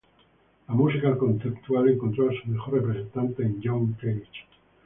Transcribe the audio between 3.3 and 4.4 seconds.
en John Cage.